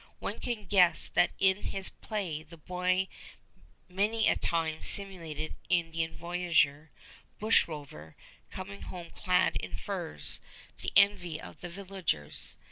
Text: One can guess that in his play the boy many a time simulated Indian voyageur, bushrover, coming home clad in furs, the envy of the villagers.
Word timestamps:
One 0.17 0.39
can 0.39 0.65
guess 0.65 1.07
that 1.09 1.29
in 1.37 1.61
his 1.61 1.89
play 1.89 2.41
the 2.41 2.57
boy 2.57 3.07
many 3.87 4.27
a 4.27 4.35
time 4.35 4.81
simulated 4.81 5.53
Indian 5.69 6.17
voyageur, 6.17 6.89
bushrover, 7.39 8.15
coming 8.49 8.81
home 8.81 9.11
clad 9.11 9.57
in 9.57 9.75
furs, 9.75 10.41
the 10.81 10.91
envy 10.95 11.39
of 11.39 11.59
the 11.61 11.69
villagers. 11.69 12.57